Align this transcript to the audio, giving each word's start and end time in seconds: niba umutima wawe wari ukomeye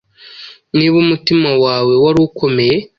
niba 0.75 0.95
umutima 1.03 1.49
wawe 1.63 1.93
wari 2.03 2.19
ukomeye 2.27 2.77